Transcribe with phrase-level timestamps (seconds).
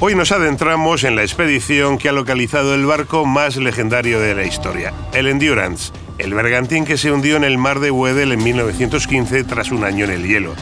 [0.00, 4.44] Hoy nos adentramos en la expedición que ha localizado el barco más legendario de la
[4.44, 9.42] historia, el Endurance, el bergantín que se hundió en el mar de Weddell en 1915
[9.42, 10.54] tras un año en el hielo.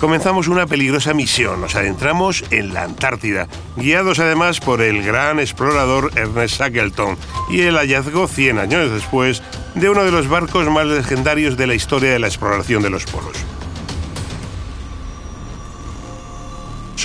[0.00, 3.46] Comenzamos una peligrosa misión, nos adentramos en la Antártida,
[3.76, 7.18] guiados además por el gran explorador Ernest Shackleton
[7.50, 9.42] y el hallazgo 100 años después
[9.74, 13.04] de uno de los barcos más legendarios de la historia de la exploración de los
[13.04, 13.36] polos.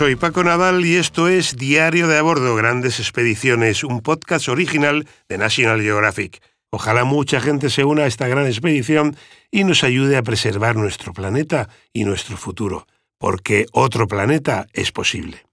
[0.02, 5.08] Soy Paco Nadal y esto es Diario de a bordo Grandes Expediciones, un podcast original
[5.30, 6.42] de National Geographic.
[6.72, 9.16] Ojalá mucha gente se una a esta gran expedición
[9.52, 12.88] y nos ayude a preservar nuestro planeta y nuestro futuro,
[13.20, 15.46] porque otro planeta es posible.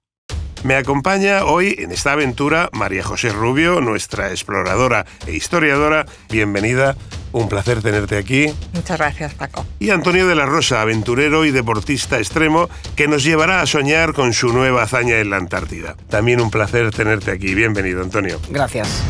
[0.65, 6.07] Me acompaña hoy en esta aventura María José Rubio, nuestra exploradora e historiadora.
[6.31, 6.97] Bienvenida,
[7.33, 8.47] un placer tenerte aquí.
[8.73, 9.65] Muchas gracias, Paco.
[9.79, 14.33] Y Antonio de la Rosa, aventurero y deportista extremo, que nos llevará a soñar con
[14.33, 15.97] su nueva hazaña en la Antártida.
[16.09, 17.55] También un placer tenerte aquí.
[17.55, 18.41] Bienvenido, Antonio.
[18.51, 19.03] Gracias.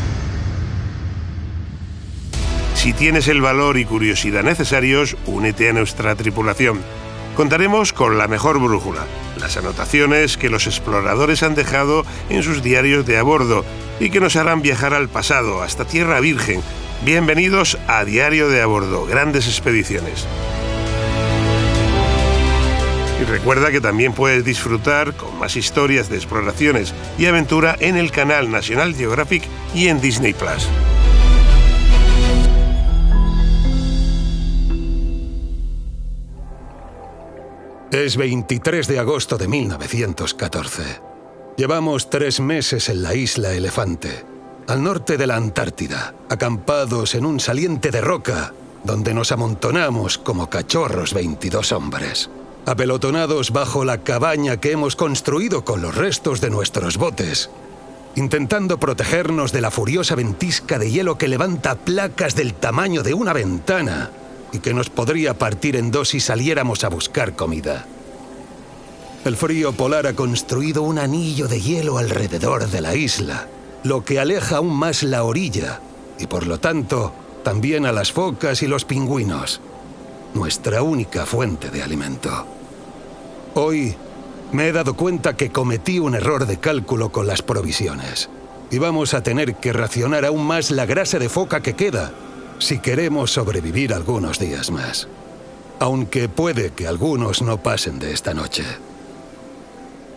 [2.75, 6.79] Si tienes el valor y curiosidad necesarios, únete a nuestra tripulación.
[7.35, 9.05] Contaremos con la mejor brújula,
[9.39, 13.65] las anotaciones que los exploradores han dejado en sus diarios de a bordo
[13.99, 16.61] y que nos harán viajar al pasado, hasta Tierra Virgen.
[17.05, 20.27] Bienvenidos a Diario de a bordo, grandes expediciones.
[23.21, 28.11] Y recuerda que también puedes disfrutar con más historias de exploraciones y aventura en el
[28.11, 30.67] canal National Geographic y en Disney Plus.
[37.91, 40.83] Es 23 de agosto de 1914.
[41.55, 44.25] Llevamos tres meses en la isla Elefante,
[44.69, 48.53] al norte de la Antártida, acampados en un saliente de roca,
[48.83, 52.29] donde nos amontonamos como cachorros 22 hombres,
[52.67, 57.49] apelotonados bajo la cabaña que hemos construido con los restos de nuestros botes,
[58.15, 63.33] intentando protegernos de la furiosa ventisca de hielo que levanta placas del tamaño de una
[63.33, 64.11] ventana
[64.51, 67.87] y que nos podría partir en dos si saliéramos a buscar comida.
[69.25, 73.47] El frío polar ha construido un anillo de hielo alrededor de la isla,
[73.83, 75.81] lo que aleja aún más la orilla
[76.17, 77.13] y por lo tanto
[77.43, 79.61] también a las focas y los pingüinos,
[80.33, 82.45] nuestra única fuente de alimento.
[83.55, 83.95] Hoy
[84.51, 88.29] me he dado cuenta que cometí un error de cálculo con las provisiones
[88.71, 92.11] y vamos a tener que racionar aún más la grasa de foca que queda
[92.59, 95.07] si queremos sobrevivir algunos días más.
[95.79, 98.65] Aunque puede que algunos no pasen de esta noche.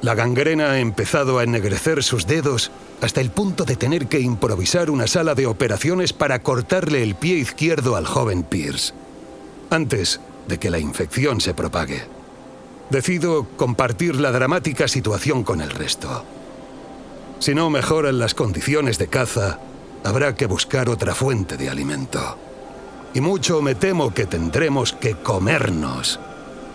[0.03, 4.89] La gangrena ha empezado a ennegrecer sus dedos hasta el punto de tener que improvisar
[4.89, 8.95] una sala de operaciones para cortarle el pie izquierdo al joven Pierce,
[9.71, 12.05] antes de que la infección se propague.
[12.91, 16.25] Decido compartir la dramática situación con el resto.
[17.41, 19.59] Si no mejoran las condiciones de caza,
[20.05, 22.39] habrá que buscar otra fuente de alimento.
[23.15, 26.21] Y mucho me temo que tendremos que comernos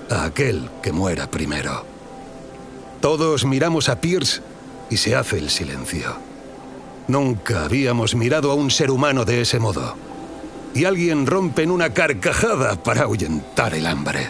[0.10, 1.86] a aquel que muera primero.
[3.00, 4.42] Todos miramos a Pierce
[4.90, 6.18] y se hace el silencio.
[7.08, 9.96] Nunca habíamos mirado a un ser humano de ese modo.
[10.74, 14.30] Y alguien rompe en una carcajada para ahuyentar el hambre.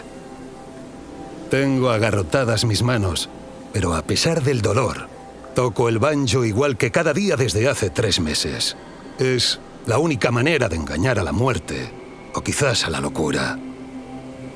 [1.50, 3.28] Tengo agarrotadas mis manos,
[3.72, 5.08] pero a pesar del dolor,
[5.54, 8.76] toco el banjo igual que cada día desde hace tres meses.
[9.18, 11.90] Es la única manera de engañar a la muerte,
[12.34, 13.58] o quizás a la locura.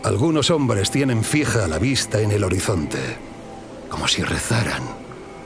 [0.05, 3.17] Algunos hombres tienen fija la vista en el horizonte,
[3.89, 5.02] como si rezaran.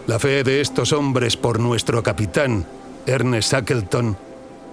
[0.07, 2.65] La fe de estos hombres por nuestro capitán,
[3.07, 4.17] Ernest Shackleton,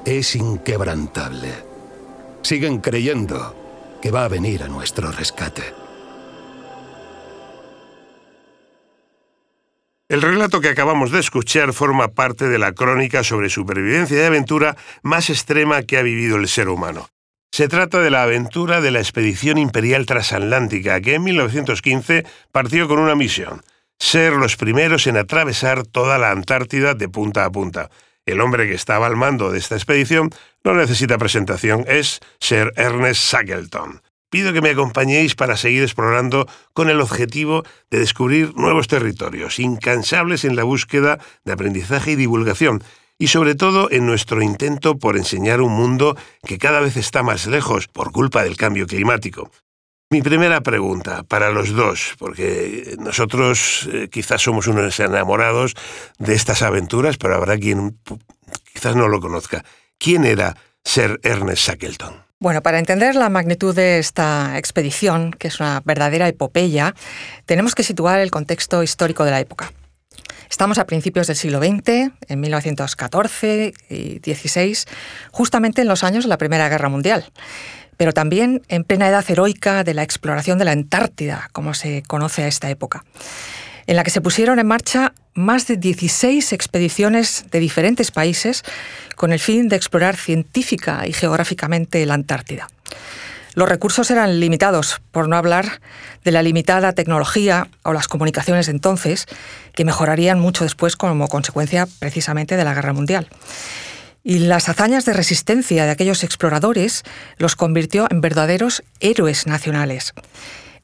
[0.05, 1.51] es inquebrantable.
[2.43, 5.63] Siguen creyendo que va a venir a nuestro rescate.
[10.07, 14.77] El relato que acabamos de escuchar forma parte de la crónica sobre supervivencia y aventura
[15.01, 17.07] más extrema que ha vivido el ser humano.
[17.51, 22.99] Se trata de la aventura de la expedición imperial transatlántica, que en 1915 partió con
[22.99, 23.63] una misión,
[23.99, 27.89] ser los primeros en atravesar toda la Antártida de punta a punta.
[28.25, 30.29] El hombre que estaba al mando de esta expedición
[30.63, 34.01] no necesita presentación, es Sir Ernest Shackleton
[34.33, 37.61] pido que me acompañéis para seguir explorando con el objetivo
[37.91, 42.83] de descubrir nuevos territorios, incansables en la búsqueda de aprendizaje y divulgación,
[43.19, 46.17] y sobre todo en nuestro intento por enseñar un mundo
[46.47, 49.51] que cada vez está más lejos por culpa del cambio climático.
[50.13, 55.73] Mi primera pregunta para los dos, porque nosotros eh, quizás somos unos enamorados
[56.19, 57.97] de estas aventuras, pero habrá quien
[58.71, 59.65] quizás no lo conozca.
[59.97, 62.13] ¿Quién era Sir Ernest Shackleton?
[62.37, 66.93] Bueno, para entender la magnitud de esta expedición, que es una verdadera epopeya,
[67.47, 69.71] tenemos que situar el contexto histórico de la época.
[70.47, 74.85] Estamos a principios del siglo XX, en 1914 y 16,
[75.31, 77.25] justamente en los años de la Primera Guerra Mundial,
[77.97, 82.43] pero también en plena edad heroica de la exploración de la Antártida, como se conoce
[82.43, 83.03] a esta época,
[83.87, 88.63] en la que se pusieron en marcha más de 16 expediciones de diferentes países
[89.15, 92.67] con el fin de explorar científica y geográficamente la Antártida.
[93.55, 95.79] Los recursos eran limitados, por no hablar
[96.23, 99.27] de la limitada tecnología o las comunicaciones de entonces,
[99.75, 103.27] que mejorarían mucho después como consecuencia precisamente de la Guerra Mundial.
[104.23, 107.03] Y las hazañas de resistencia de aquellos exploradores
[107.37, 110.13] los convirtió en verdaderos héroes nacionales.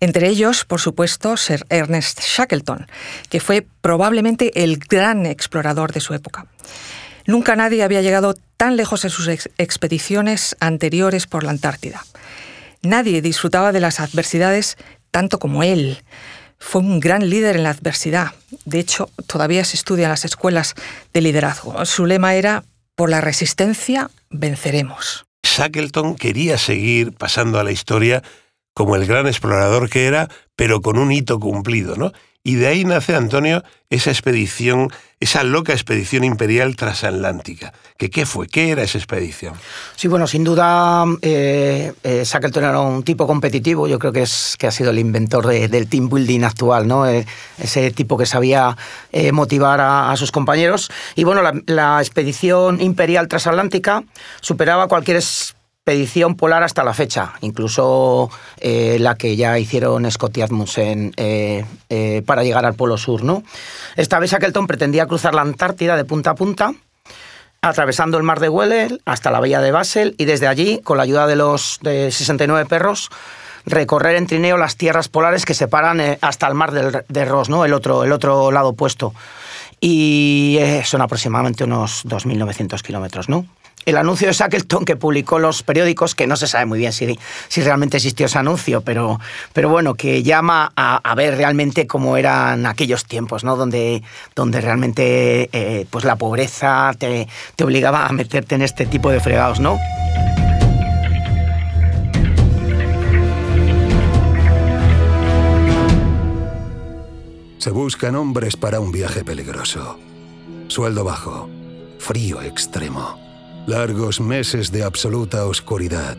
[0.02, 2.88] Entre ellos, por supuesto, Sir Ernest Shackleton,
[3.30, 6.48] que fue probablemente el gran explorador de su época.
[7.26, 9.28] Nunca nadie había llegado tan lejos en sus
[9.58, 12.06] expediciones anteriores por la Antártida.
[12.82, 14.78] Nadie disfrutaba de las adversidades
[15.12, 16.02] tanto como él.
[16.60, 18.32] Fue un gran líder en la adversidad.
[18.66, 20.76] De hecho, todavía se estudia en las escuelas
[21.14, 21.86] de liderazgo.
[21.86, 22.64] Su lema era,
[23.00, 25.26] por la resistencia venceremos.
[25.42, 28.24] Shackleton quería seguir pasando a la historia
[28.74, 32.12] como el gran explorador que era, pero con un hito cumplido, ¿no?
[32.42, 34.90] Y de ahí nace, Antonio, esa expedición,
[35.20, 37.74] esa loca expedición imperial transatlántica.
[37.98, 38.48] ¿Que ¿Qué fue?
[38.48, 39.56] ¿Qué era esa expedición?
[39.98, 43.90] Sí, bueno, sin duda, eh, eh, Shackleton era un tipo competitivo.
[43.90, 47.06] Yo creo que, es, que ha sido el inventor del team building actual, ¿no?
[47.06, 47.26] Eh,
[47.58, 48.78] ese tipo que sabía
[49.12, 50.90] eh, motivar a, sus compañeros.
[51.16, 54.04] Y bueno, la, la expedición imperial transatlántica
[54.40, 55.18] superaba cualquier
[55.90, 61.66] expedición polar hasta la fecha, incluso eh, la que ya hicieron Scott y Admundsen eh,
[61.90, 63.24] eh, para llegar al Polo Sur.
[63.24, 63.44] ¿no?
[63.96, 66.74] Esta vez Shackleton pretendía cruzar la Antártida de punta a punta,
[67.62, 71.04] atravesando el mar de Weller hasta la bahía de Basel y desde allí, con la
[71.04, 73.10] ayuda de los de 69 perros,
[73.66, 77.66] recorrer en trineo las tierras polares que separan hasta el mar de Ross, ¿no?
[77.66, 79.14] el, otro, el otro lado opuesto.
[79.82, 83.46] Y son aproximadamente unos 2.900 kilómetros, ¿no?
[83.86, 87.18] El anuncio de Shackleton que publicó los periódicos, que no se sabe muy bien si,
[87.48, 89.20] si realmente existió ese anuncio, pero,
[89.54, 93.56] pero bueno, que llama a, ver realmente cómo eran aquellos tiempos, ¿no?
[93.56, 94.04] Donde,
[94.36, 99.20] donde realmente eh, pues la pobreza te, te obligaba a meterte en este tipo de
[99.20, 99.80] fregados, ¿no?
[107.58, 110.00] Se buscan hombres para un viaje peligroso.
[110.70, 111.50] Sueldo bajo,
[111.98, 113.29] frío extremo
[113.70, 116.18] Largos meses de absoluta oscuridad,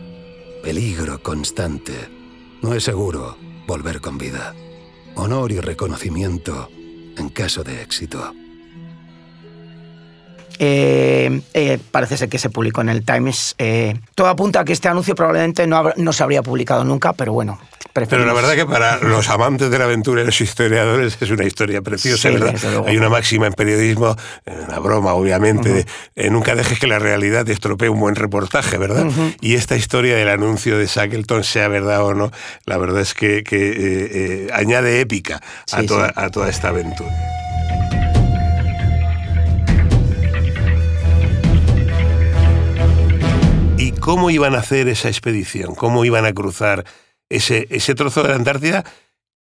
[0.63, 1.91] peligro constante.
[2.61, 3.37] No es seguro
[3.67, 4.55] volver con vida.
[5.15, 6.69] Honor y reconocimiento
[7.17, 8.33] en caso de éxito.
[10.59, 13.55] Eh, eh, parece ser que se publicó en el Times.
[13.57, 17.33] Eh, todo apunta a que este anuncio probablemente no, no se habría publicado nunca, pero
[17.33, 17.59] bueno,
[17.93, 21.45] pero la verdad que para los amantes de la aventura y los historiadores es una
[21.45, 22.85] historia preciosa, ¿verdad?
[22.87, 24.15] Hay una máxima en periodismo,
[24.45, 25.85] una broma obviamente,
[26.15, 29.07] de, nunca dejes que la realidad te estropee un buen reportaje, ¿verdad?
[29.41, 32.31] Y esta historia del anuncio de Shackleton, sea verdad o no,
[32.65, 35.41] la verdad es que, que eh, eh, añade épica
[35.71, 37.11] a, toda, a toda esta aventura.
[43.77, 45.73] ¿Y cómo iban a hacer esa expedición?
[45.73, 46.85] ¿Cómo iban a cruzar
[47.35, 48.83] ese, ese trozo de la Antártida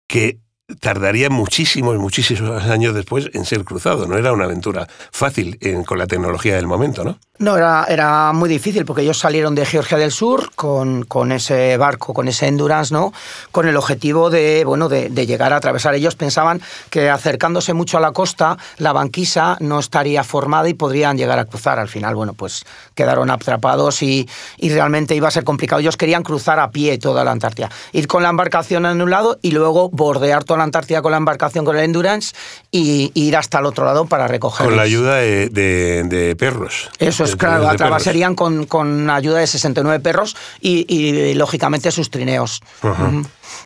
[0.07, 0.41] que
[0.81, 4.07] tardaría muchísimos, muchísimos años después en ser cruzado.
[4.07, 7.19] No era una aventura fácil con la tecnología del momento, ¿no?
[7.43, 11.77] No, era, era muy difícil porque ellos salieron de Georgia del Sur con, con ese
[11.77, 13.13] barco, con ese Endurance, ¿no?
[13.51, 15.95] Con el objetivo de, bueno, de, llegar a atravesar.
[15.97, 21.19] Ellos pensaban que acercándose mucho a la costa, la banquisa no estaría formada y podrían
[21.19, 21.81] llegar a cruzar.
[21.81, 25.81] Al final, bueno, pues quedaron atrapados y, y realmente iba a ser complicado.
[25.81, 27.71] Ellos querían cruzar a pie toda la Antártida.
[27.91, 31.19] Ir con la embarcación en un lado y luego bordear toda la Antártida con la
[31.19, 32.35] embarcación con el Endurance
[32.71, 34.67] y, ir hasta el otro lado para recoger.
[34.67, 36.91] Con la ayuda de, perros.
[36.99, 42.61] Eso es, claro, atravesarían con, con ayuda de 69 perros y, lógicamente sus trineos.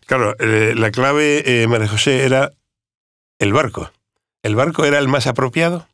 [0.07, 2.53] Claro, eh, la clave, eh, María José, era
[3.38, 3.91] el barco.
[4.43, 5.87] ¿El barco era el más apropiado?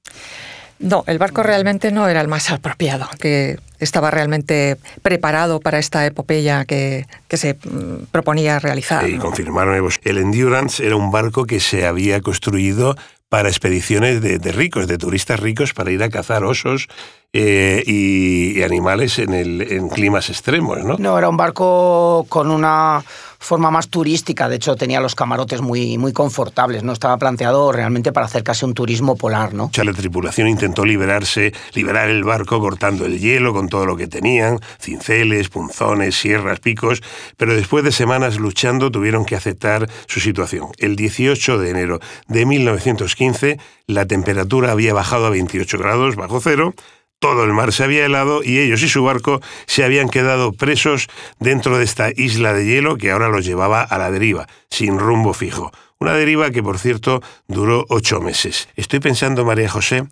[0.79, 6.07] No, el barco realmente no era el más apropiado, que estaba realmente preparado para esta
[6.07, 9.09] epopeya que, se mm, proponía realizar.
[9.09, 12.97] Y confirmarme, pues, el Endurance era un barco que se había construido
[13.29, 16.89] para expediciones de, ricos, de turistas ricos, para ir a cazar osos
[17.33, 20.97] eh, y, animales en, el, en climas extremos, ¿no?
[20.99, 23.03] No, era un barco con una
[23.43, 24.49] forma más turística.
[24.49, 26.83] De hecho, tenía los camarotes muy, muy confortables.
[26.83, 29.65] No estaba planteado realmente para hacer casi un turismo polar, ¿no?
[29.65, 33.97] O sea, la tripulación intentó liberarse, liberar el barco cortando el hielo con todo lo
[33.97, 37.03] que tenían, cinceles, punzones, sierras, picos,
[37.37, 40.69] pero después de semanas luchando tuvieron que aceptar su situación.
[40.79, 46.75] El 18 de enero de 1915 la temperatura había bajado a 28 grados bajo cero,
[47.23, 51.07] todo el mar se había helado y ellos y su barco se habían quedado presos
[51.39, 55.33] dentro de esta isla de hielo que ahora los llevaba a la deriva, sin rumbo
[55.33, 55.71] fijo.
[56.01, 58.69] Una deriva que, por cierto, duró ocho meses.
[58.75, 60.03] Estoy pensando, María José,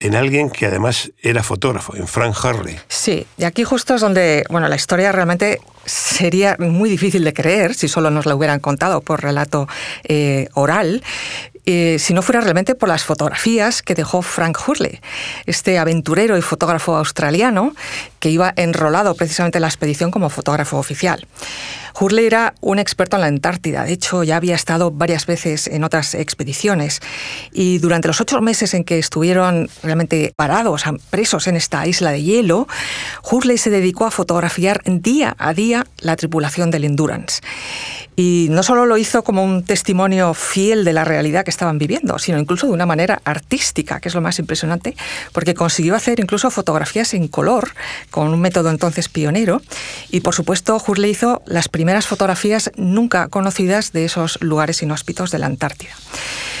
[0.00, 2.80] en alguien que además era fotógrafo, en Frank Harley.
[2.88, 7.74] Sí, y aquí justo es donde, bueno, la historia realmente sería muy difícil de creer
[7.74, 9.68] si solo nos la hubieran contado por relato
[10.04, 11.02] eh, oral.
[11.68, 15.00] Eh, si no fuera realmente por las fotografías que dejó Frank Hurley,
[15.46, 17.74] este aventurero y fotógrafo australiano
[18.20, 21.26] que iba enrolado precisamente en la expedición como fotógrafo oficial.
[21.98, 25.82] Hurley era un experto en la Antártida, de hecho ya había estado varias veces en
[25.82, 27.00] otras expediciones
[27.52, 32.22] y durante los ocho meses en que estuvieron realmente parados, presos en esta isla de
[32.22, 32.68] hielo,
[33.28, 37.40] Hurley se dedicó a fotografiar día a día la tripulación del Endurance.
[38.18, 42.18] Y no solo lo hizo como un testimonio fiel de la realidad que estaban viviendo,
[42.18, 44.94] sino incluso de una manera artística, que es lo más impresionante,
[45.32, 47.70] porque consiguió hacer incluso fotografías en color,
[48.10, 49.62] con un método entonces pionero.
[50.10, 55.38] Y por supuesto, Hurley hizo las primeras fotografías nunca conocidas de esos lugares inhóspitos de
[55.38, 55.94] la Antártida.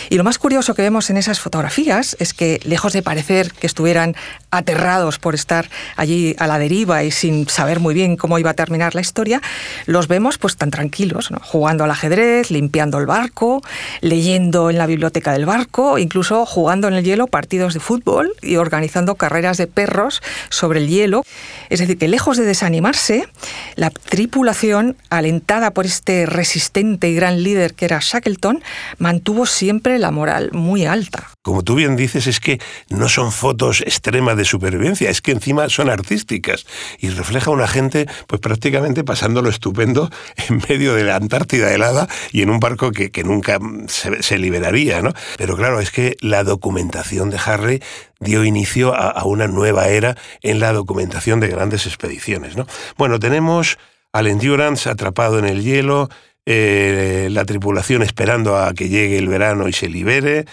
[0.08, 3.66] Y lo más curioso que vemos en esas fotografías es que, lejos de parecer que
[3.66, 4.14] estuvieran
[4.50, 8.54] aterrados por estar allí a la deriva y sin saber muy bien cómo iba a
[8.54, 9.42] terminar la historia,
[9.86, 13.62] los vemos pues tan tranquilos, jugando al ajedrez, limpiando el barco,
[14.00, 18.56] leyendo en la biblioteca del barco, incluso jugando en el hielo partidos de fútbol y
[18.56, 21.24] organizando carreras de perros sobre el hielo.
[21.68, 23.28] Es decir, que lejos de desanimarse,
[23.74, 28.62] la tripulación, alentada por este resistente y gran líder que era Shackleton,
[28.98, 31.28] mantuvo siempre la moral muy alta.
[31.42, 35.68] Como tú bien dices, es que no son fotos extremas de supervivencia, es que encima
[35.68, 36.66] son artísticas
[36.98, 40.10] y refleja a una gente pues prácticamente pasándolo estupendo
[40.48, 45.12] en medio de la Antártida helada y en un barco que, nunca se, liberaría, ¿no?
[45.36, 47.82] Pero claro, es que la documentación de Harry
[48.20, 52.66] dio inicio a, una nueva era en la documentación de grandes expediciones, ¿no?
[52.96, 53.78] Bueno, tenemos
[54.12, 56.08] al Endurance atrapado en el hielo,
[56.44, 60.46] eh, la tripulación esperando a que llegue el verano y se libere.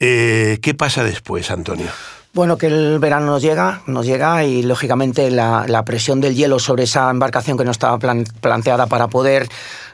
[0.00, 1.88] Eh, ¿Qué pasa después, Antonio?
[2.34, 6.84] Bueno, que el verano nos llega, nos llega y lógicamente la, presión del hielo sobre
[6.84, 9.48] esa embarcación que no estaba planteada para poder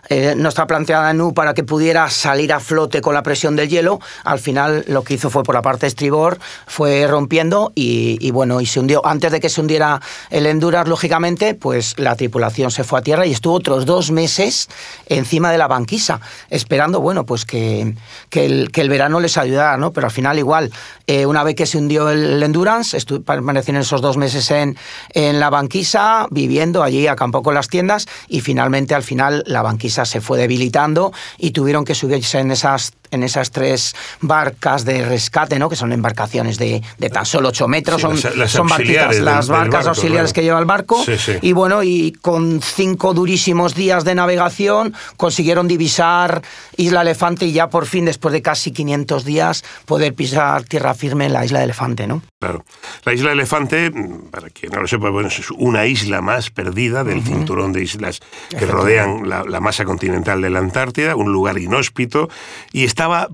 [0.08, 3.56] eh, no está planteada en U para que pudiera salir a flote con la presión
[3.56, 4.00] del hielo.
[4.24, 8.66] Al final lo que hizo fue por la parte estribor, fue rompiendo y, bueno, y
[8.66, 9.04] se hundió.
[9.06, 13.26] Antes de que se hundiera el Endurance, lógicamente, pues la tripulación se fue a tierra
[13.26, 14.68] y estuvo otros dos meses
[15.06, 16.20] encima de la banquisa,
[16.50, 17.94] esperando, bueno, pues que,
[18.30, 19.92] que, el, verano les ayudara, ¿no?
[19.92, 20.70] Pero al final igual,
[21.06, 24.76] eh, una vez que se hundió el Endurance, permanecieron esos dos meses en,
[25.10, 29.93] en la banquisa, viviendo allí, acampó con las tiendas y finalmente al final la banquisa
[30.04, 35.58] se fue debilitando y tuvieron que subirse en esas en esas tres barcas de rescate,
[35.58, 35.68] ¿no?
[35.68, 40.32] que son embarcaciones de, tan solo 8 metros, son, las, son barquitas, las barcas auxiliares
[40.32, 41.02] que lleva el barco.
[41.42, 46.42] Y bueno, y con cinco durísimos días de navegación consiguieron divisar
[46.76, 51.26] Isla Elefante y ya por fin, después de casi 500 días, poder pisar tierra firme
[51.26, 52.06] en la Isla Elefante.
[52.06, 52.22] ¿no?
[52.40, 52.64] Claro.
[53.04, 53.92] La Isla Elefante,
[54.30, 58.20] para quien no lo sepa, bueno, es una isla más perdida del cinturón de islas
[58.50, 62.28] que rodean la, la masa continental de la Antártida, un lugar inhóspito,
[62.72, 63.28] y está estaba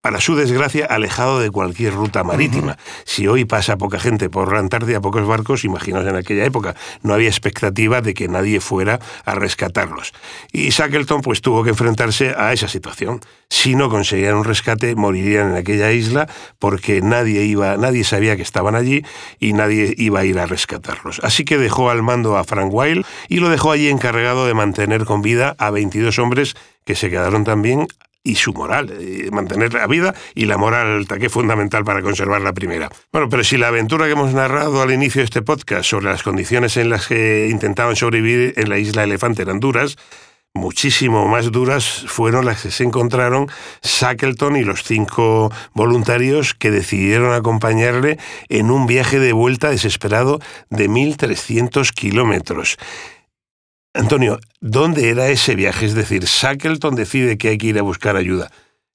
[0.00, 2.78] para su desgracia, alejado de cualquier ruta marítima.
[3.04, 7.12] Si hoy pasa poca gente por la Antártida, pocos barcos, imaginaos en aquella época, no
[7.12, 10.12] había expectativa de que nadie fuera a rescatarlos.
[10.52, 13.18] Y Shackleton pues tuvo que enfrentarse a esa situación.
[13.50, 16.28] Si no conseguían un rescate, morirían en aquella isla
[16.60, 19.04] porque nadie iba, nadie sabía que estaban allí
[19.40, 21.18] y nadie iba a ir a rescatarlos.
[21.24, 25.04] Así que dejó al mando a Frank Wilde y lo dejó allí encargado de mantener
[25.04, 26.54] con vida a 22 hombres
[26.84, 27.88] que se quedaron también
[28.26, 28.92] y su moral,
[29.30, 32.90] mantener la vida y la moral que es fundamental para conservar la primera.
[33.12, 36.24] Bueno, pero si la aventura que hemos narrado al inicio de este podcast sobre las
[36.24, 39.96] condiciones en las que intentaban sobrevivir en la isla Elefante eran duras,
[40.54, 43.48] muchísimo más duras fueron las que se encontraron
[43.82, 48.18] Shackleton y los cinco voluntarios que decidieron acompañarle
[48.48, 50.40] en un viaje de vuelta desesperado
[50.70, 52.76] de 1.300 kilómetros.
[53.96, 55.86] Antonio, ¿dónde era ese viaje?
[55.86, 58.50] Es decir, Shackleton decide que hay que ir a buscar ayuda.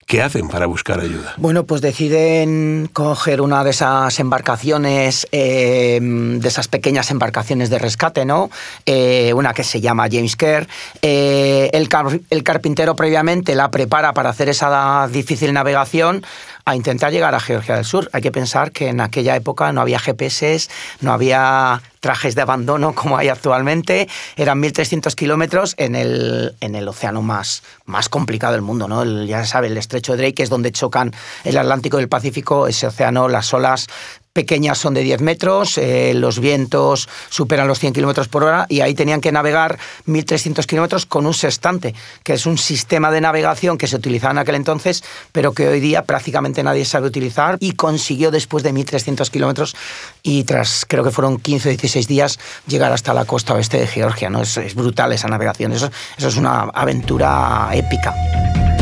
[0.06, 1.36] ¿Qué hacen para buscar ayuda?
[1.38, 8.26] Bueno, pues deciden coger una de esas embarcaciones, eh, de esas pequeñas embarcaciones de rescate,
[8.26, 8.50] ¿no?
[8.86, 10.68] Eh, una que se llama James Kerr.
[11.02, 11.88] Eh, el,
[12.30, 16.26] el carpintero previamente la prepara para hacer esa difícil navegación
[16.66, 18.10] a intentar llegar a Georgia del Sur.
[18.14, 20.70] Hay que pensar que en aquella época no había GPS,
[21.02, 24.08] no había trajes de abandono como hay actualmente.
[24.36, 28.88] Eran 1.300 kilómetros en el, en el océano más, más complicado del mundo.
[28.88, 29.04] ¿no?
[29.26, 31.14] ya se sabe, el estrecho de Drake es donde chocan
[31.44, 33.88] el Atlántico y el Pacífico, ese océano, las olas
[34.34, 38.82] pequeñas son de 10 metros, eh, los vientos superan los 100 kilómetros por hora y
[38.82, 43.78] ahí tenían que navegar 1.300 kilómetros con un sextante, que es un sistema de navegación
[43.78, 47.74] que se utilizaba en aquel entonces, pero que hoy día prácticamente nadie sabe utilizar y
[47.74, 49.76] consiguió después de 1.300 kilómetros
[50.24, 53.88] y tras creo que fueron 15 o 16 días llegar hasta la costa oeste de
[53.88, 54.30] Georgia.
[54.30, 54.42] ¿no?
[54.42, 58.81] Es, brutal esa navegación, eso, eso es una aventura épica.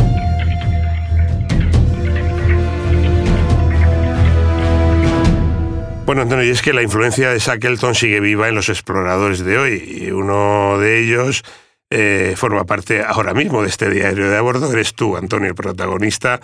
[6.09, 9.59] Bueno, Antonio, y es que la influencia de Shackleton sigue viva en los exploradores de
[9.59, 9.99] hoy.
[10.01, 11.43] Y uno de ellos
[11.91, 14.73] eh, forma parte ahora mismo de este diario de a bordo.
[14.73, 16.41] Eres tú, Antonio, el protagonista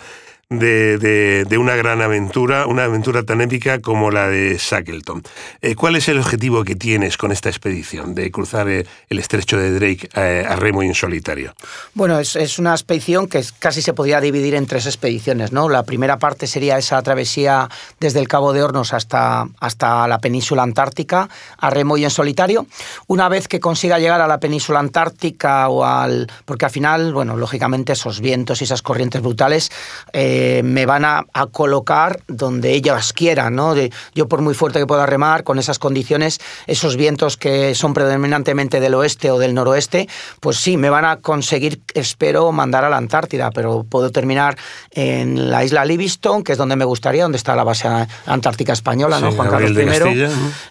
[0.48, 5.24] de, de, una gran aventura, una aventura tan épica como la de Shackleton.
[5.60, 9.58] Eh, ¿Cuál es el objetivo que tienes con esta expedición de cruzar eh, el estrecho
[9.58, 11.52] de Drake eh, a remo y en solitario?
[11.94, 15.50] Bueno, es, es, una expedición que casi se podría dividir en tres expediciones.
[15.50, 15.68] ¿no?
[15.68, 20.62] La primera parte sería esa travesía desde el Cabo de Hornos hasta, hasta la península
[20.62, 22.68] antártica a remo y en solitario.
[23.08, 26.30] Una vez que consiga llegar a la península antártica o al...
[26.44, 29.72] porque al final, bueno, lógicamente esos vientos y esas corrientes brutales...
[30.64, 33.74] me van a, colocar donde ellas quieran, ¿no?
[34.14, 38.80] yo por muy fuerte que pueda remar, con esas condiciones, esos vientos que son predominantemente
[38.80, 40.08] del oeste o del noroeste,
[40.40, 44.56] pues sí, me van a conseguir, espero, mandar a la Antártida, pero puedo terminar
[44.90, 47.88] en la isla Livingston, que es donde me gustaría, donde está la base
[48.26, 49.32] antártica española, ¿no?
[49.32, 50.26] Juan Carlos I,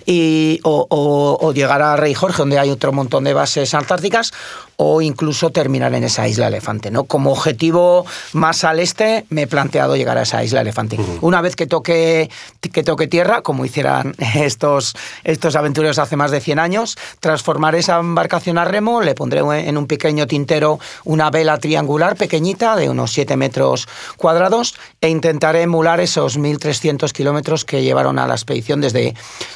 [0.05, 4.33] y, o, o llegar a Rey Jorge, donde hay otro montón de bases antárticas,
[4.77, 6.91] o incluso terminar en esa isla elefante.
[6.91, 7.05] ¿no?
[7.05, 10.97] Como objetivo más al este me he planteado llegar a esa isla elefante.
[11.21, 12.29] Una vez que toque,
[12.59, 17.99] que toque tierra, como hicieran estos, estos aventureros hace más de 100 años, transformar esa
[17.99, 23.11] embarcación a remo, le pondré en un pequeño tintero una vela triangular pequeñita de unos
[23.11, 29.13] 7 metros cuadrados e intentaré emular esos 1.300 kilómetros que llevaron a la expedición desde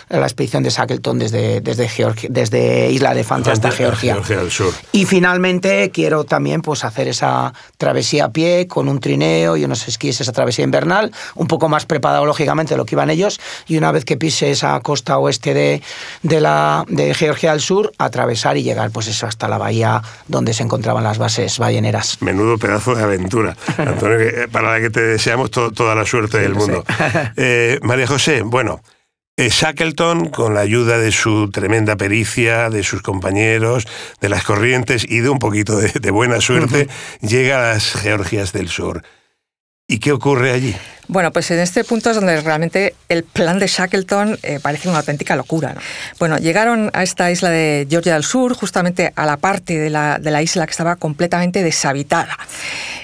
[0.09, 4.13] la expedición de Shackleton desde, desde, Georgia, desde Isla Elefante hasta Georgia.
[4.13, 4.73] Georgia del Sur.
[4.91, 9.87] Y finalmente quiero también pues, hacer esa travesía a pie con un trineo y unos
[9.87, 13.77] esquís, esa travesía invernal, un poco más preparado lógicamente de lo que iban ellos, y
[13.77, 15.81] una vez que pise esa costa oeste de,
[16.21, 20.53] de, la, de Georgia del Sur, atravesar y llegar pues eso hasta la bahía donde
[20.53, 22.21] se encontraban las bases balleneras.
[22.21, 26.53] Menudo pedazo de aventura, Antonio, eh, para la que te deseamos toda la suerte del
[26.53, 26.83] mundo.
[27.35, 28.81] Eh, María José, bueno,
[29.47, 33.87] Shackleton, con la ayuda de su tremenda pericia, de sus compañeros,
[34.19, 36.89] de las corrientes y de un poquito de, buena suerte,
[37.21, 39.03] llega a las Georgias del Sur.
[39.91, 40.75] ¿Y qué ocurre allí?
[41.07, 44.99] Bueno, pues en este punto es donde realmente el plan de Shackleton eh, parece una
[44.99, 45.73] auténtica locura.
[46.19, 50.41] Bueno, llegaron a esta isla de Georgia del Sur, justamente a la parte de la,
[50.43, 52.37] isla que estaba completamente deshabitada.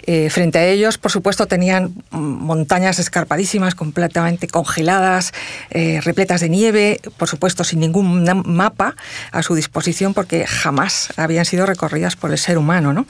[0.03, 5.33] Eh, frente a ellos, por supuesto, tenían montañas escarpadísimas, completamente congeladas,
[5.71, 8.95] eh, repletas de nieve, por supuesto, sin ningún mapa
[9.31, 12.93] a su disposición, porque jamás habían sido recorridas por el ser humano.
[12.93, 13.07] ¿no?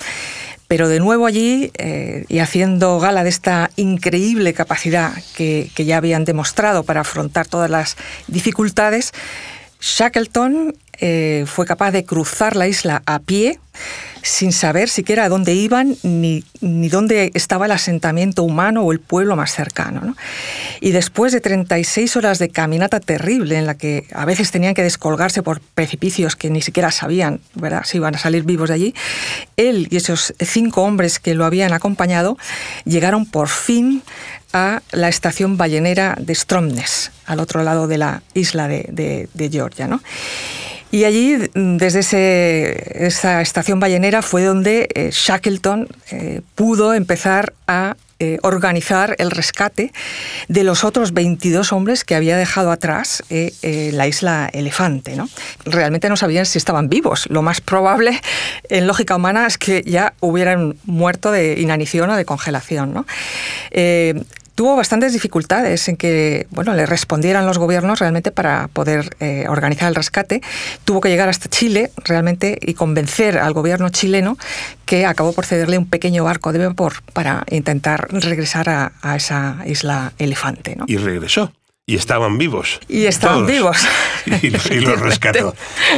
[0.68, 5.98] Pero de nuevo allí, eh, y haciendo gala de esta increíble capacidad que, que ya
[5.98, 7.98] habían demostrado para afrontar todas las
[8.28, 9.14] dificultades,
[9.80, 13.60] Shackleton eh, fue capaz de cruzar la isla a pie
[14.26, 19.00] sin saber siquiera a dónde iban ni, ni dónde estaba el asentamiento humano o el
[19.00, 20.16] pueblo más cercano.
[20.82, 24.82] Y después de 36 horas de caminata terrible en la que a veces tenían que
[24.82, 27.84] descolgarse por precipicios que ni siquiera sabían ¿verdad?
[27.86, 28.96] si iban a salir vivos de allí,
[29.58, 32.36] él y esos cinco hombres que lo habían acompañado
[32.84, 34.02] llegaron por fin
[34.54, 39.88] a la estación ballenera de Stromness, al otro lado de la isla de, de Georgia.
[39.88, 40.02] ¿no?
[40.96, 48.38] Y allí, desde esa estación ballenera, fue donde eh, Shackleton eh, pudo empezar a eh,
[48.44, 49.92] organizar el rescate
[50.48, 55.18] de los otros 22 hombres que había dejado atrás en la isla Elefante.
[55.18, 55.28] ¿no?
[55.66, 57.26] Realmente no sabían si estaban vivos.
[57.30, 58.22] Lo más probable
[58.70, 62.94] en lógica humana es que ya hubieran muerto de inanición o de congelación.
[62.94, 63.06] ¿no?
[64.56, 69.90] Tuvo bastantes dificultades en que bueno, le respondieran los gobiernos realmente para poder eh, organizar
[69.90, 70.42] el rescate.
[70.86, 74.38] Tuvo que llegar hasta Chile realmente y convencer al gobierno chileno
[74.86, 79.58] que acabó por cederle un pequeño barco de vapor para intentar regresar a, a esa
[79.66, 80.76] isla elefante.
[80.76, 80.86] ¿no?
[80.88, 81.52] Y regresó
[81.88, 82.80] y estaban vivos.
[82.88, 83.78] Y estaban vivos.
[84.42, 85.54] Y, los rescató.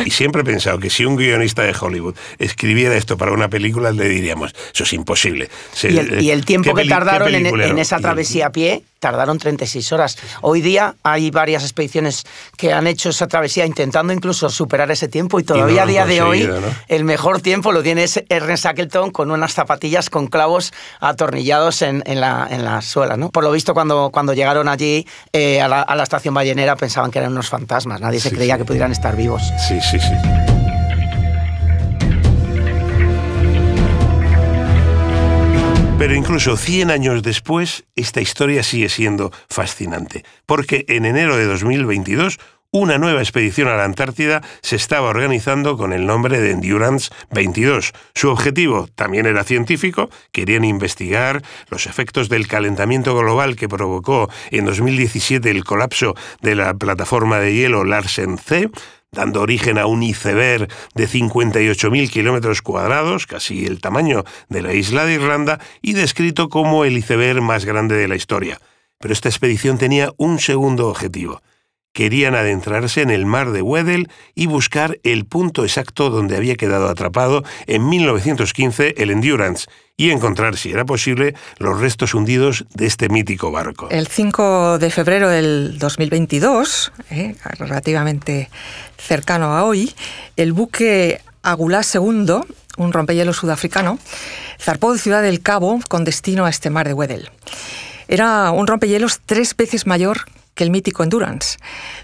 [0.06, 3.92] Y siempre he pensado que si un guionista de Hollywood escribiera esto para una película,
[3.92, 5.50] le diríamos, eso es imposible.
[5.82, 10.18] y, el, tiempo que tardaron en, en, esa travesía a pie tardaron 36 horas.
[10.42, 12.24] Hoy día hay varias expediciones
[12.58, 16.22] que han hecho esa travesía intentando incluso superar ese tiempo y todavía a día de
[16.22, 16.50] hoy
[16.88, 22.48] el mejor tiempo lo tiene Ernest Shackleton con unas zapatillas con clavos atornillados en, la,
[22.50, 23.18] en la suela.
[23.18, 23.30] ¿no?
[23.30, 27.32] Por lo visto cuando, cuando llegaron allí eh, a, la, estación ballenera pensaban que eran
[27.32, 29.42] unos fantasmas, nadie se creía que pudieran estar vivos.
[29.68, 30.57] Sí, sí, sí.
[35.98, 42.40] Pero incluso 100 años después, esta historia sigue siendo fascinante, porque en enero de 2022
[42.70, 47.94] una nueva expedición a la Antártida se estaba organizando con el nombre de Endurance 22.
[48.14, 54.66] Su objetivo también era científico, querían investigar los efectos del calentamiento global que provocó en
[54.66, 58.70] 2017 el colapso de la plataforma de hielo Larsen C,
[59.12, 65.06] dando origen a un iceberg de 58.000 kilómetros cuadrados, casi el tamaño de la isla
[65.06, 68.60] de Irlanda, y descrito como el iceberg más grande de la historia.
[69.00, 71.42] Pero esta expedición tenía un segundo objetivo.
[71.94, 76.90] Querían adentrarse en el mar de Weddell y buscar el punto exacto donde había quedado
[76.90, 79.68] atrapado en 1915 el Endurance,
[80.00, 83.90] y encontrar, si era posible, los restos hundidos de este mítico barco.
[83.90, 88.52] El 5 de febrero del 2022, eh, relativamente
[88.98, 89.96] cercano a hoy,
[90.36, 92.42] el buque Agulás II,
[92.78, 93.98] un rompehielos sudafricano,
[94.62, 97.32] zarpó de Ciudad del Cabo con destino a este mar de Weddell.
[98.08, 100.26] Era un rompehielos tres veces mayor
[100.58, 101.60] que el mítico Endurance,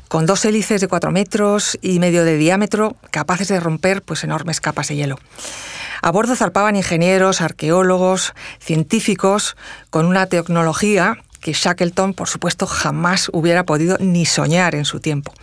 [0.07, 4.61] con dos hélices de cuatro metros y medio de diámetro capaces de romper pues, enormes
[4.61, 5.17] capas de hielo.
[6.01, 9.57] A bordo zarpaban ingenieros, arqueólogos, científicos,
[9.89, 15.33] con una tecnología que Shackleton, por supuesto, jamás hubiera podido ni soñar en su tiempo.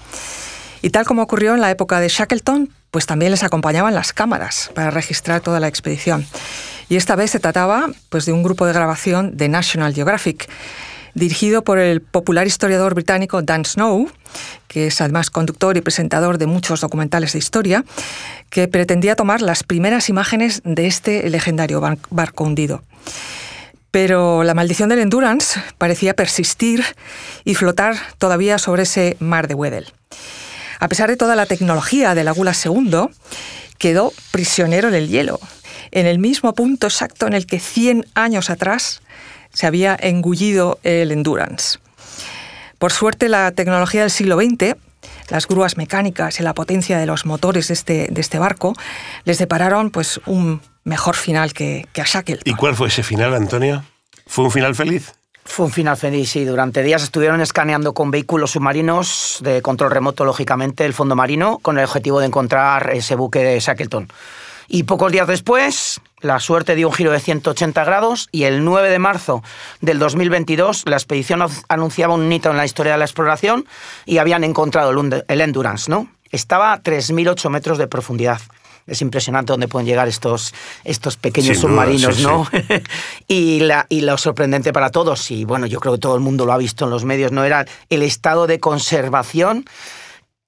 [0.81, 4.71] Y tal como ocurrió en la época de Shackleton, pues también les acompañaban las cámaras
[4.75, 6.27] para registrar toda la expedición.
[6.89, 10.49] Y esta vez se trataba pues, de un grupo de grabación de National Geographic,
[11.15, 14.11] dirigido por el popular historiador británico Dan Snow,
[14.69, 17.85] que es además conductor y presentador de muchos documentales de historia,
[18.51, 22.83] que pretendía tomar las primeras imágenes de este legendario barco hundido.
[23.91, 26.85] Pero la maldición del Endurance parecía persistir
[27.45, 29.93] y flotar todavía sobre ese mar de Weddell.
[30.79, 33.09] A pesar de toda la tecnología del Agula II,
[33.79, 35.41] quedó prisionero en el hielo,
[35.91, 39.03] en el mismo punto exacto en el que 100 años atrás
[39.53, 41.79] se había engullido el Endurance.
[42.79, 44.77] Por suerte, la tecnología del siglo XX,
[45.29, 48.75] las grúas mecánicas y la potencia de los motores de este, de este barco,
[49.25, 52.51] les depararon pues, un mejor final que, que a Shackleton.
[52.51, 53.85] ¿Y cuál fue ese final, Antonio?
[54.27, 55.13] ¿Fue un final feliz?
[55.45, 56.45] Fue un final feliz, sí.
[56.45, 61.79] Durante días estuvieron escaneando con vehículos submarinos de control remoto, lógicamente, el fondo marino, con
[61.79, 64.09] el objetivo de encontrar ese buque de Shackleton.
[64.73, 68.89] Y pocos días después, la suerte dio un giro de 180 grados y el 9
[68.89, 69.43] de marzo
[69.81, 73.67] del 2022 la expedición anunciaba un hito en la historia de la exploración
[74.07, 74.93] y habían encontrado
[75.27, 76.09] el Endurance, ¿no?
[76.31, 78.41] Estaba a 3.008 metros de profundidad.
[78.87, 80.55] Es impresionante dónde pueden llegar estos,
[80.85, 82.47] estos pequeños submarinos, ¿no?
[83.27, 86.47] y, la, y lo sorprendente para todos, y bueno, yo creo que todo el mundo
[86.47, 87.43] lo ha visto en los medios, ¿no?
[87.43, 89.65] Era el estado de conservación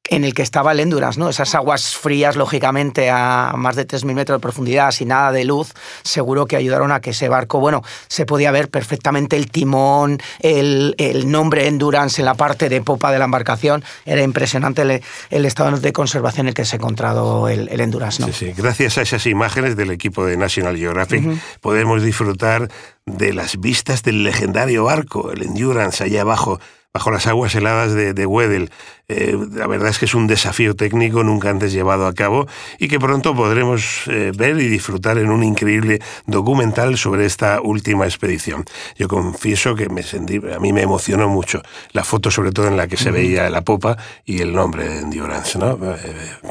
[0.08, 1.28] en el que estaba el Endurance, ¿no?
[1.28, 5.72] Esas aguas frías, lógicamente, a más de 3.000 metros de profundidad, sin nada de luz,
[6.02, 10.94] seguro que ayudaron a que ese barco, bueno, se podía ver perfectamente el timón, el,
[11.26, 13.84] nombre Endurance en la parte de popa de la embarcación.
[14.04, 14.82] Era impresionante
[15.30, 18.26] el, estado de conservación en el que se ha encontrado el, Endurance, ¿no?
[18.28, 18.52] Sí, sí.
[18.56, 21.22] Gracias a esas imágenes del equipo de National Geographic
[21.60, 22.68] podemos disfrutar
[23.06, 26.60] de las vistas del legendario barco, el Endurance, allá abajo
[26.94, 28.70] bajo las aguas heladas de, de Weddell.
[29.08, 32.46] Eh, la verdad es que es un desafío técnico nunca antes llevado a cabo
[32.78, 38.04] y que pronto podremos eh, ver y disfrutar en un increíble documental sobre esta última
[38.04, 38.64] expedición.
[38.96, 42.76] Yo confieso que me sentí, a mí me emocionó mucho la foto, sobre todo en
[42.76, 45.58] la que se veía la popa y el nombre de Endurance.
[45.58, 45.72] ¿no?
[45.72, 45.98] Eh,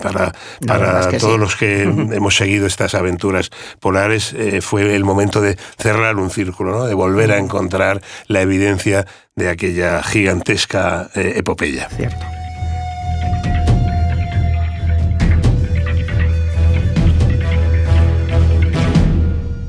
[0.01, 0.33] para
[0.67, 3.49] para todos los que hemos seguido estas aventuras
[3.79, 6.85] polares, fue el momento de cerrar un círculo, ¿no?
[6.85, 9.05] de volver a encontrar la evidencia
[9.41, 11.89] de aquella gigantesca epopeya.
[11.97, 12.40] Cierto.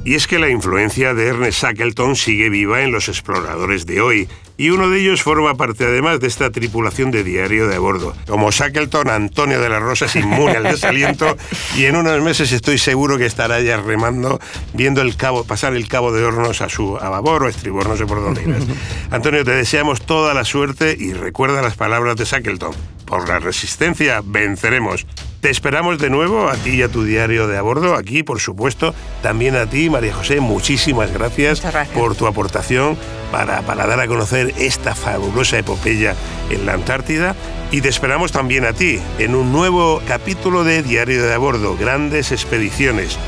[0.04, 4.28] Y es que la influencia de Ernest Shackleton sigue viva en los exploradores de hoy,
[4.56, 8.14] y uno de ellos forma parte además de esta tripulación de diario de a bordo.
[8.26, 11.36] Como Shackleton, Antonio de la Rosa es inmune al desaliento
[11.76, 14.40] y en unos meses estoy seguro que estará ya remando,
[14.72, 17.96] viendo el cabo, pasar el cabo de hornos a su a babor o estribor, no
[17.96, 18.62] sé por dónde irás.
[19.10, 22.74] Antonio, te deseamos toda la suerte y recuerda las palabras de Shackleton.
[23.06, 25.06] Por la resistencia venceremos.
[25.42, 28.38] Te esperamos de nuevo a ti y a tu diario de a bordo, aquí por
[28.38, 31.60] supuesto, también a ti, María José, muchísimas gracias,
[31.92, 32.96] por tu aportación
[33.32, 36.14] para, para dar a conocer esta fabulosa epopeya
[36.48, 37.34] en la Antártida
[37.72, 41.76] y te esperamos también a ti en un nuevo capítulo de Diario de a bordo,
[41.76, 43.18] Grandes Expediciones.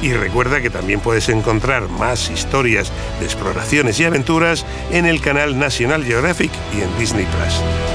[0.00, 5.58] Y recuerda que también puedes encontrar más historias de exploraciones y aventuras en el canal
[5.58, 7.93] National Geographic y en Disney Plus.